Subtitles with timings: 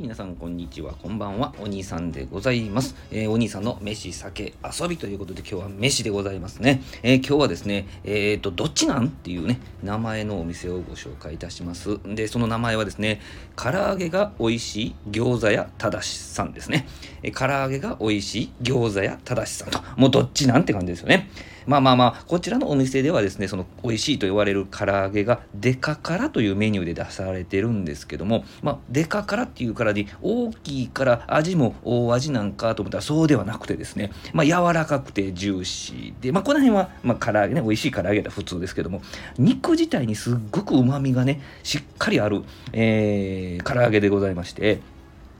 [0.00, 12.00] 皆さんこんにちはこんばんはお兄さんでございます、えーお兄さんの飯酒遊びということで今日は飯でございますね、えー今日はですねえっ、とどっちなんっていうね名前のお店をご紹介いたします。
[12.06, 13.20] でその名前はですね
[13.56, 16.88] 唐揚げが美味しい餃子屋ただしさんですね、
[17.22, 19.82] えー唐揚げが美味しい餃子屋ただしさんと。
[19.96, 21.28] もうどっちなんって感じですよね。
[21.70, 39.00] まあまあまあこちらのお店ではですねその美味しいと言われる唐揚げがデカ辛というメニューで出されてるんですけどもまあデカ辛っていうからに大きいから味も大味なんかと思ったらそうではなくてですねまあ柔らかくてジューシーでまあこの辺はまあ唐揚げね美味しい唐揚げだ普通ですけども
[39.38, 44.80] 肉自体にすっごく旨味がねしっかりある、えー、唐揚げでございまして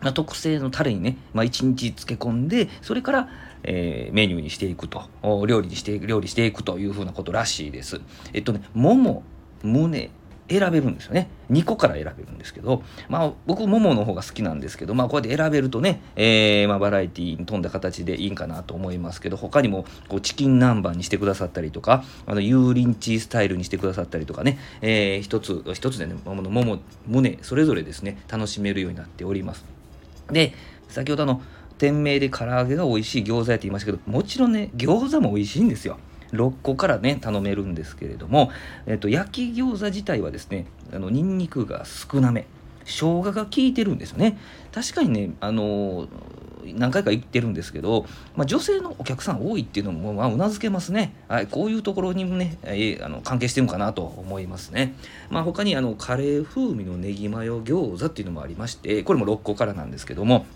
[0.00, 3.28] まあ、特製のタレにね、まあ、1日漬け込んでそれから、
[3.62, 5.02] えーメニューにしていくと。
[5.46, 8.00] 料理にして料理していくというふうなことらしいです。
[8.32, 9.22] えっとねもも
[9.62, 10.10] 胸
[10.50, 11.28] 選べるんですよね。
[11.52, 29.79] 2個から選べるんですけどまあ僕ももの方が好きなんですけどまあこうやって選べるとね、えーまあ、バラエティーに富んだ形でいいんかなと思いますけど他にもこうチキン南蛮にしてくださったりとかあの油淋鶏スタイルにしてくださったりとかね、えー一つ一つでねもももも胸それぞれですね楽しめるようになっております。
[30.30, 30.54] で
[30.88, 31.42] 先ほどあの
[31.78, 35.98] 店名で唐揚げが美味しい餃子やって言いましたけどもちろんね餃子も美味しいんですよ。
[36.32, 38.50] 6個からね頼めるんですけれども、
[38.86, 42.46] えっと、焼き餃子自体はですねあのニンニクが少なめ。
[42.84, 44.38] 生姜が効いてるんですよね。
[44.72, 46.08] 確かにねあの
[46.74, 54.94] 何回か行ってるんですけど、まあ、女性のお客さん多いっていうのもまあうなずけますね、はい、こういうところにもね、えーあの関係してるのかなと思いますね、
[55.30, 60.46] まあ、他にあのカレー風味のネギマヨ餃子っていうのもありましてこれも6個からなんですけども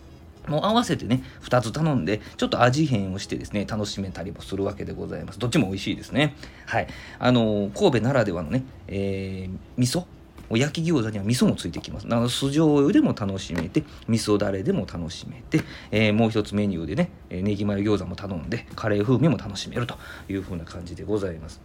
[0.49, 5.39] もう合わせてね2つ頼んでちょっと味変をしてですね楽しめたりもするわけでございます。
[5.39, 6.37] どっちも美味しいですね。
[6.67, 6.87] はい。
[7.19, 10.05] あの神戸ならではのね、えー味噌
[10.51, 12.07] お焼き餃子には味噌もついてきます。
[12.07, 19.97] なので酢醤油でも楽しめて、味噌だれでも楽しめて、えーもう一つメニューでね、えーネギマヨ餃子も頼んで、カレー風味も楽しめると
[20.29, 21.61] いうふうな感じでございます。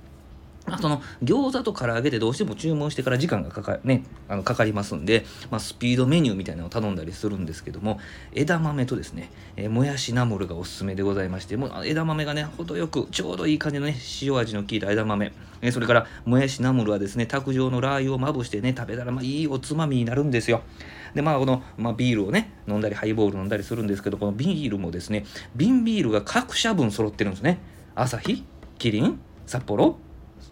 [0.66, 8.00] まあ、その餃子と唐揚げでどうしても注文してから時間がかか,、ね、あのかかりますんで、まあ、スピードメニューみたいなのを頼んだりするんですけども
[8.34, 15.32] 枝豆とですね、えーもやしナムルがおすすめでございましてもう枝豆がね程よくちょうどいい感じのね塩味の効いた枝豆、
[15.62, 20.62] えーそれからもやしナムルはですね卓上のラー油をまぶしてね食べたらまあいいおつまみになるんですよ。
[21.16, 25.26] でまあこの、まあ、ビールをね飲んだりハイボール飲んだりするんですけどこのビールもですね
[25.56, 27.60] 瓶ビールが各社分揃ってるんですね。
[27.96, 28.44] アサヒ
[28.78, 29.98] キリン札幌。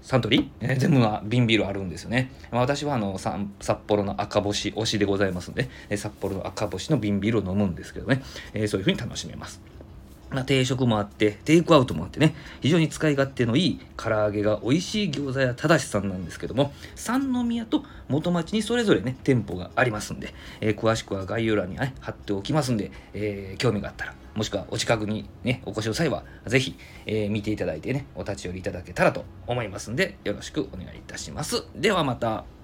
[0.02, 2.32] サントリー、え ー全部は瓶ビールあるんですよね。
[2.52, 3.40] まあ私はあの札
[3.88, 8.22] 幌の赤星推しでございますんで、えー札幌の赤星の瓶ビールを飲むんですけどね、
[8.54, 9.62] えーそういうふうに楽しめます。
[10.30, 12.36] ま、定食もあってテイクアウトもあってね。
[12.62, 31.64] 非常に使い勝手のいい唐揚げが美味しい餃子屋ただしさんなんですけども三宮と元町にそれぞれね店舗がありますんで、えー詳しくは概要欄に、ね、貼っておきますんで、えー興味があったらもしくはお近くにねお越しの際はぜひ、えー見ていただいてねお立ち寄りいただけたらと思いますんでよろしくお願いいたします。
[31.76, 32.57] ではまた。